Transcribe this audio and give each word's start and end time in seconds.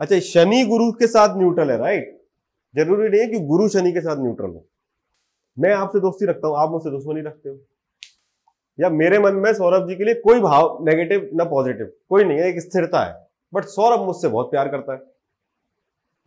अच्छा 0.00 0.18
शनि 0.20 0.64
गुरु 0.64 0.90
के 0.92 1.06
साथ 1.06 1.36
न्यूट्रल 1.38 1.70
है 1.70 1.76
राइट 1.78 2.12
ज़रूरी 2.74 3.08
नहीं 3.08 3.20
है 3.20 3.26
कि 3.26 3.38
गुरु 3.46 3.68
शनि 3.68 3.92
के 3.92 4.00
साथ 4.00 4.16
न्यूट्रल 4.16 4.46
हो। 4.46 4.64
मैं 5.56 5.72
आपसे 5.74 6.00
दोस्ती 6.00 6.26
रखता 6.26 6.48
हूँ, 6.48 6.56
आप 6.56 6.70
मुझसे 6.70 6.90
दुश्मनी 6.90 7.20
रखते 7.20 7.48
हो। 7.48 7.58
या 8.78 8.88
मेरे 8.90 9.18
मन 9.18 9.34
में 9.34 9.52
सौरभ 9.54 9.88
जी 9.88 9.94
के 9.96 10.04
लिए 10.04 10.14
कोई 10.14 10.40
भाव 10.40 10.78
नेगेटिव 10.84 11.30
ना 11.34 11.44
पॉजिटिव 11.44 11.92
कोई 12.08 12.24
नहीं 12.24 12.38
है, 12.38 12.48
एक 12.48 12.60
स्थिरता 12.60 13.04
है। 13.04 13.14
बट 13.52 13.64
सौरभ 13.64 14.04
मुझसे 14.06 14.28
बहुत 14.28 14.50
प्यार 14.50 14.68
करता 14.68 14.92
है। 14.92 14.98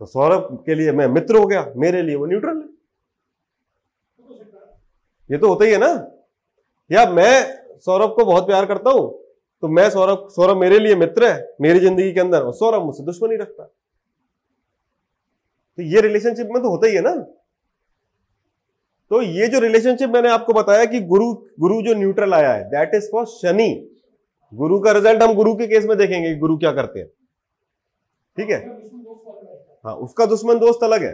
तो 0.01 0.05
सौरभ 0.05 0.63
के 0.65 0.75
लिए 0.75 0.91
मैं 0.91 1.07
मित्र 1.07 1.37
हो 1.37 1.45
गया, 1.47 1.65
मेरे 1.75 2.01
लिए 2.01 2.15
वो 2.15 2.25
न्यूट्रल 2.25 2.57
है। 2.57 2.67
ये 5.29 5.37
तो 5.37 5.49
होता 5.49 5.65
ही 5.65 5.71
है 5.71 5.77
ना? 5.77 5.91
या 6.91 7.05
मैं 7.11 7.79
सौरभ 7.79 8.13
को 8.15 8.25
बहुत 8.25 8.45
प्यार 8.47 8.65
करता 8.65 8.89
हूँ 8.89 9.09
तो 9.63 9.67
मैं 9.67 9.89
सौरभ 9.89 10.27
सौरभ 10.31 10.57
मेरे 10.57 10.79
लिए 10.79 10.95
मित्र 10.95 11.27
है, 11.27 11.55
मेरी 11.61 11.79
ज़िंदगी 11.79 12.11
के 12.13 12.19
अंदर, 12.19 12.41
और 12.41 12.53
सौरभ 12.53 12.83
मुझसे 12.85 13.03
दुश्मनी 13.03 13.35
रखता 13.37 13.63
तो 15.77 15.83
ये 15.83 16.01
रिलेशनशिप 16.01 16.47
में 16.51 16.61
तो 16.63 16.69
होता 16.69 16.87
ही 16.87 16.95
है 16.95 17.01
ना। 17.01 17.13
तो 19.11 19.21
ये 19.21 19.47
जो 19.47 19.59
रिलेशनशिप 19.59 20.09
मैंने 20.09 20.29
आपको 20.29 20.53
बताया 20.53 20.85
कि 20.85 20.99
गुरु 21.03 21.31
गुरु 21.59 21.81
जो 21.81 21.93
न्यूट्रल 21.95 22.33
आया 22.33 22.51
है 22.53 22.63
दैट 22.69 22.95
इज़ 22.95 23.09
फॉर 23.11 23.25
शनि। 23.27 23.69
गुरु 24.53 24.79
का 24.79 24.91
रिज़ल्ट 24.91 25.23
हम 25.23 25.33
गुरु 25.35 25.53
के 25.55 25.67
केस 25.67 25.85
में 25.85 25.97
देखेंगे 25.97 26.35
गुरु 26.37 26.57
क्या 26.57 26.71
करते 26.73 26.99
हैं। 26.99 27.07
ठीक 28.37 28.49
है? 28.49 28.59
हाँ 29.85 29.95
उसका 29.97 30.25
दुश्मन 30.25 30.59
दोस्त 30.59 30.83
अलग 30.83 31.03
है। 31.03 31.13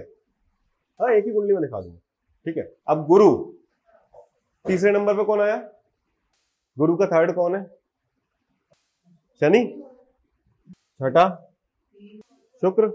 हाँ 1.00 1.12
एक 1.14 1.25
ही 1.25 1.31
कुंडली 1.31 1.53
में 1.53 1.62
दिखा 1.62 1.81
दूँगा। 1.81 2.00
ठीक 2.45 2.58
है? 2.58 2.72
अब 2.88 3.05
गुरु, 3.08 3.31
तीसरे 4.66 4.91
नंबर 4.91 5.14
पे 5.14 5.23
कौन 5.23 5.41
आया? 5.41 5.58
गुरु 6.77 6.95
का 6.95 7.05
थर्ड 7.08 7.34
कौन 7.36 7.55
है? 7.55 7.64
शनि, 9.39 9.84
छठा, 11.02 11.53
Shukra, 12.62 12.89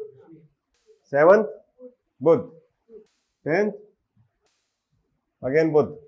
seventh, 1.04 1.44
Budh, 2.22 2.60
tenth, 3.44 3.72
again 5.42 5.70
Budh. 5.70 6.00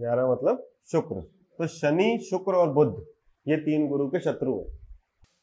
ग्यारह 0.00 0.32
मतलब 0.32 0.70
शुक्र। 0.92 1.20
तो 1.58 1.66
शनि, 1.66 2.26
शुक्र 2.30 2.52
और 2.52 2.72
बुध, 2.72 3.06
ये 3.48 3.56
तीन 3.56 3.88
गुरु 3.88 4.08
के 4.08 4.20
शत्रु 4.20 4.58
हैं। 4.58 4.76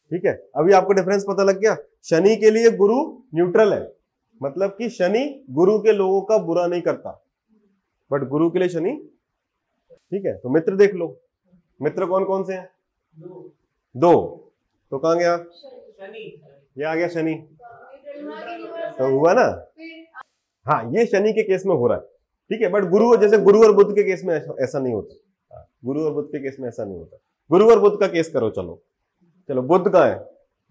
ठीक 0.09 0.25
है? 0.25 0.49
अभी 0.55 0.73
आपको 0.73 0.93
डिफरेंस 0.93 1.25
पता 1.30 1.43
लग 1.43 1.59
गया? 1.59 1.77
शनि 2.03 2.35
के 2.35 2.52
लिए 2.52 2.71
गुरु 2.71 3.23
न्यूट्रल 3.35 3.73
है। 3.73 3.95
मतलब 4.43 4.69
कि 4.69 4.89
शनि 4.89 5.45
गुरु 5.49 5.80
के 5.80 5.91
लोगों 5.91 6.21
का 6.21 6.37
बुरा 6.37 6.67
नहीं 6.67 6.81
करता। 6.81 7.25
बट 8.11 8.27
गुरु 8.27 8.49
के 8.49 8.59
लिए 8.59 8.69
शनि? 8.69 9.09
ठीक 9.91 10.25
है? 10.25 10.37
तो 10.37 10.49
मित्र 10.49 10.75
देख 10.75 10.93
लो। 10.93 11.21
मित्र 11.81 12.05
कौन 12.05 12.25
कौन 12.25 12.43
से 12.43 12.53
हैं? 12.53 12.78
दो। 13.95 14.11
तो 14.91 14.97
कहा 14.97 15.13
गया? 15.13 15.33
ये 16.77 16.83
आ 16.83 16.95
गया 16.95 17.07
शनि। 17.07 17.33
तो 18.97 19.09
हुआ 19.09 19.33
ना? 19.33 19.45
हाँ 20.65 20.83
ये 20.93 21.05
शनि 21.05 21.31
के 21.33 21.43
केस 21.43 21.65
में 21.65 21.75
हो 21.75 21.87
रहा 21.87 21.97
है। 21.97 22.03
ठीक 22.51 22.61
है 22.61 22.69
बट 22.69 22.85
गुरु 22.85 23.15
जैसे 23.17 23.37
गुरु 23.37 23.63
और 23.63 23.73
बुद्ध 23.73 23.91
के 23.91 24.03
केस 24.03 24.23
में 24.25 24.35
ऐसा, 24.35 24.79
नहीं 24.79 24.93
होता। 24.93 25.55
हाँ, 25.55 25.65
गुरु 25.85 26.03
और 26.05 26.13
बुद्ध 26.13 26.27
के 26.29 26.39
केस 26.39 26.57
में 26.59 26.67
ऐसा 26.67 26.83
नहीं 26.85 26.97
होता। 26.97 27.17
गुरु 27.49 27.69
और 27.71 27.79
बुद्ध 27.79 27.99
का 27.99 28.07
केस 28.07 28.29
करो 28.29 28.49
चलो। 28.49 28.81
चलो 29.49 29.61
बुद्ध 29.61 29.91
का 29.91 30.05
है? 30.05 30.17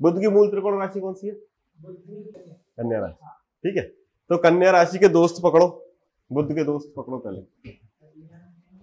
बुद्ध 0.01 0.21
की 0.21 0.29
मूल 0.29 0.49
त्रिकोण 0.49 0.79
राशि 0.81 1.01
कौन 1.01 1.15
सी 1.15 1.27
है? 1.27 1.35
कन्या 1.81 3.01
राशि। 3.01 3.27
ठीक 3.65 3.77
है 3.77 3.83
तो 4.31 4.37
कन्या 4.39 4.71
राशि 4.71 4.99
के 4.99 5.09
दोस्त 5.09 5.43
पकड़ो। 5.45 5.67
बुद्ध 6.31 6.55
के 6.55 6.65
दोस्त 6.65 6.93
पकड़ो 6.97 7.19
पहले। 7.19 7.41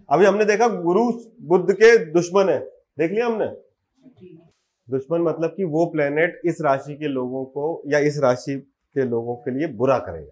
अभी 0.10 0.26
हमने 0.26 0.46
देखा 0.46 0.68
गुरु 0.70 1.12
बुद्ध 1.42 1.74
के 1.74 1.98
दुश्मन 2.12 2.50
है। 2.50 2.60
देख 2.98 3.12
लिया 3.12 3.26
हमने? 3.26 3.46
दुश्मन 4.88 5.22
मतलब 5.22 5.50
कि 5.50 5.64
वो 5.66 5.86
प्लेनेट 5.86 6.42
इस 6.46 6.62
राशि 6.62 6.96
के 6.96 7.08
लोगों 7.08 7.44
को 7.46 7.82
या 7.88 8.00
इस 8.00 8.20
राशि 8.24 8.56
के 8.96 9.06
लोगों 9.06 9.36
के 9.36 9.52
लिए 9.52 9.68
बुरा 9.74 9.98
करेगा। 10.00 10.32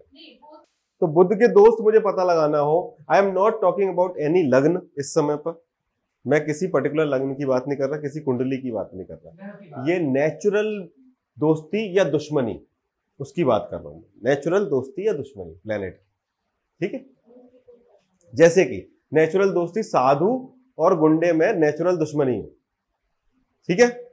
तो 1.02 1.06
बुद्ध 1.06 1.34
के 1.34 1.48
दोस्त 1.48 1.82
मुझे 1.82 2.00
पता 2.00 2.24
लगाना 2.24 2.58
हो 2.58 2.76
I 3.10 3.18
am 3.18 3.32
not 3.32 3.60
talking 3.60 3.90
about 3.90 4.18
any 4.18 4.42
लग्न 4.48 4.80
इस 4.98 5.12
समय 5.14 5.36
पर। 5.36 5.62
मैं 6.24 6.44
किसी 6.44 6.66
पर्टिकुलर 6.66 7.06
लग्न 7.06 7.34
की 7.34 7.44
बात 7.44 7.64
नहीं 7.68 7.78
कर 7.78 7.88
रहा, 7.88 8.00
किसी 8.00 8.20
कुंडली 8.20 8.56
की 8.58 8.70
बात 8.70 8.90
नहीं 8.94 9.06
कर 9.06 9.14
रहा। 9.14 9.82
ये 9.88 9.98
नेचुरल 10.00 10.70
दोस्ती 11.38 11.98
या 11.98 12.04
दुश्मनी, 12.04 12.58
उसकी 13.20 13.44
बात 13.44 13.68
कर 13.70 13.76
रहा 13.76 13.88
हूँ। 13.88 14.04
नेचुरल 14.24 14.64
दोस्ती 14.66 15.06
या 15.06 15.12
दुश्मनी 15.12 15.54
प्लेनेट 15.54 16.00
ठीक 16.80 16.94
है? 16.94 17.04
जैसे 18.34 18.64
कि 18.64 18.80
नेचुरल 19.12 19.50
दोस्ती 19.52 19.82
साधु 19.82 20.30
और 20.78 20.98
गुंडे 20.98 21.32
में 21.32 21.52
नेचुरल 21.52 21.96
दुश्मनी 21.96 22.36
है। 22.36 22.50
ठीक 23.68 23.80
है? 23.80 24.12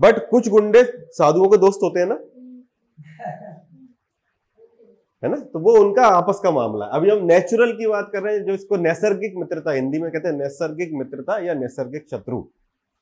बट 0.00 0.30
कुछ 0.30 0.48
गुंडे 0.48 1.06
साधुओं 1.10 1.48
के 1.48 1.56
दोस्त 1.56 1.80
होते 1.82 2.00
हैं 2.00 2.06
ना? 2.06 2.14
है 5.24 5.30
ना? 5.30 5.36
तो 5.36 5.58
वो 5.58 5.72
उनका 5.72 6.02
आपस 6.02 6.40
का 6.42 6.50
मामला 6.50 6.86
है। 6.86 6.92
अभी 6.92 7.10
हम 7.10 7.24
नेचुरल 7.24 7.72
की 7.72 7.86
बात 7.86 8.10
कर 8.12 8.22
रहे 8.22 8.36
हैं 8.36 8.44
जो 8.44 8.52
इसको 8.52 8.76
नैसर्गिक 8.76 9.36
मित्रता 9.36 9.70
हिंदी 9.70 9.98
में 9.98 10.12
कहते 10.12 10.28
हैं 10.28 10.34
नैसर्गिक 10.34 10.90
मित्रता 10.92 11.38
या 11.38 11.54
नैसर्गिक 11.54 12.06
शत्रु। 12.10 12.48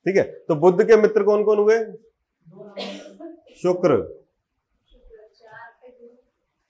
ठीक 0.05 0.15
है? 0.15 0.23
तो 0.23 0.55
बुद्ध 0.55 0.83
के 0.83 0.97
मित्र 0.97 1.23
कौन 1.23 1.43
कौन 1.43 1.57
हुए? 1.57 1.85
शुक्र। 3.57 4.17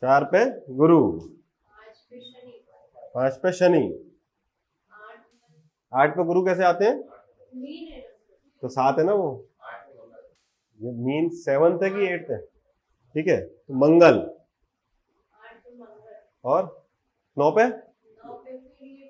चार 0.01 0.23
पे 0.23 0.73
गुरु। 0.73 1.19
पाँच 3.15 3.37
पे 3.37 3.51
शनि। 3.51 4.06
आठ 5.93 6.15
पे 6.15 6.23
गुरु 6.23 6.43
कैसे 6.45 6.63
आते 6.63 6.85
हैं? 6.85 7.01
तो 8.63 8.67
सात 8.69 8.99
है 8.99 9.03
ना 9.05 9.13
वो? 9.13 9.29
ये 10.79 10.91
मीन 11.05 11.29
सेवंथ 11.35 11.83
है 11.83 11.89
कि 11.89 12.07
एट्थ 12.07 12.31
है? 12.31 12.37
ठीक 13.15 13.27
है 13.27 13.39
तो 13.41 13.73
मंगल। 13.75 14.19
और 16.45 16.65
नौ 17.37 17.51
पे? 17.57 17.67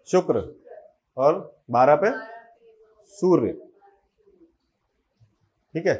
शुक्र। 0.07 0.41
और 1.17 1.39
बारह 1.71 1.95
पे? 2.03 2.11
सूर्य। 3.11 3.53
ठीक 5.73 5.85
है 5.88 5.95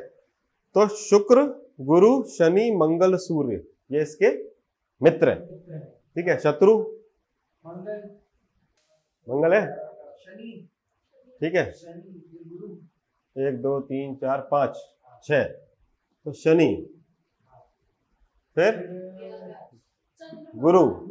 तो 0.76 0.88
शुक्र 0.98 1.44
गुरु 1.86 2.12
शनि 2.30 2.70
मंगल 2.78 3.16
सूर्य 3.18 3.64
ये 3.92 4.02
इसके 4.02 4.32
मित्र 5.02 5.30
है। 5.30 5.58
ठीक 5.80 6.28
है 6.28 6.38
शत्रु? 6.40 6.78
मंगल 9.28 9.54
है? 9.54 9.87
ठीक 10.28 11.56
है? 11.56 11.70
एक, 13.48 13.62
दो, 13.62 13.80
तीन, 13.80 14.16
चार, 14.16 14.48
पाँच 14.52 14.76
छ 15.24 15.32
तो 16.26 16.32
शनि। 16.32 17.00
फिर? 18.56 18.76
गुरु। 20.56 21.08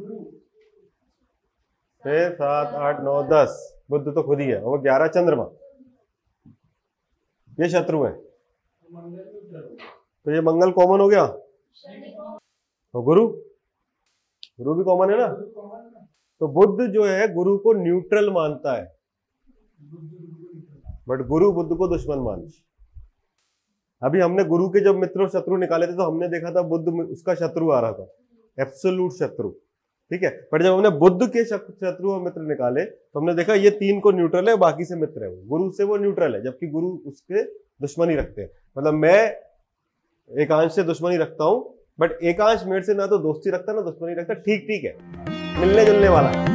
छह, 2.00 2.31
सात, 2.31 2.66
आठ, 2.66 3.00
नौ, 3.00 3.22
दस। 3.22 3.82
बुद्ध 3.91 4.15
तो 4.15 4.22
खुद 4.22 4.41
ही 4.41 4.47
है। 4.47 4.62
और 4.62 4.81
ग्यारह 4.81 5.06
चंद्रमा। 5.06 5.50
ये 7.60 7.69
शत्रु 7.69 8.04
है। 8.04 8.12
तो 10.25 10.34
ये 10.34 10.41
मंगल 10.41 10.72
कॉमन 10.72 11.00
हो 11.00 11.09
गया। 11.09 11.25
और 12.94 13.03
गुरु? 13.03 13.28
गुरु 14.59 14.75
भी 14.75 14.84
कॉमन 14.84 15.10
है 15.10 15.19
ना? 15.19 15.28
तो 16.41 16.48
बुद्ध 16.48 16.87
जो 16.87 17.04
है, 17.04 17.34
गुरु 17.34 17.59
को 17.59 17.72
न्यूट्रल 17.72 18.31
मानता 18.31 18.77
है। 18.77 18.96
बट 21.09 21.27
गुरु 21.27 21.53
बुद्ध 21.53 21.77
को 21.77 21.89
दुश्मन 21.89 22.19
मानता। 22.19 22.63
अभी 24.03 24.21
हमने 24.21 24.45
गुरु 24.45 24.69
के 24.69 24.81
जब 24.85 24.97
मित्र 24.97 25.29
शत्रु 25.29 25.57
निकाले 25.57 25.87
थे 25.87 25.93
तो 25.93 26.03
हमने 26.03 26.29
देखा 26.29 26.51
था 26.51 26.63
बुद्ध 26.65 26.89
उसका 26.89 27.35
शत्रु 27.35 27.71
आ 27.71 27.81
रहा 27.81 27.93
था। 27.93 28.09
एब्सोल्यूट 28.59 29.13
शत्रु। 29.13 29.51
ठीक 30.11 30.23
है? 30.23 30.31
पर 30.53 30.63
जब 30.63 30.73
हमने 30.73 30.91
बुद्ध 30.99 31.27
के 31.27 31.45
शत्रु 31.45 32.13
और 32.13 32.21
मित्र 32.23 32.41
निकाले 32.43 32.85
तो 32.85 33.21
हमने 33.21 33.35
देखा 33.35 33.55
ये 33.55 33.71
तीन 33.73 34.01
को 34.01 34.11
न्यूट्रल 34.13 34.49
है, 34.49 34.57
बाकी 34.57 34.85
से 34.85 34.97
मित्र 34.97 35.25
है 35.25 35.31
वो। 35.31 35.43
गुरु 35.49 35.71
से 35.71 35.85
वो 35.85 35.97
न्यूट्रल 35.97 36.35
है, 36.35 36.43
जबकि 36.43 36.67
गुरु 36.69 36.89
उसके 37.07 37.43
दुश्मनी 37.83 38.17
रखते 38.17 38.43
हैं। 38.43 38.51
मतलब 38.77 38.95
मैं 38.95 39.37
एकांश 40.31 40.75
से 40.75 40.83
दुश्मनी 40.83 41.17
रखता 41.17 41.45
हूँ 41.45 41.75
बट 41.99 42.22
एकांश 42.25 42.65
मेरे 42.67 42.83
से 42.83 42.95
ना 42.95 43.07
तो 43.07 43.19
दोस्ती 43.19 43.51
रखता, 43.51 43.72
ना 43.72 43.81
दुश्मनी 43.83 44.15
रखता। 44.15 44.34
ठीक 44.34 44.63
ठीक 44.63 44.84
है। 44.84 45.61
मिलने 45.61 45.84
जुलने 45.84 46.09
वाला। 46.09 46.55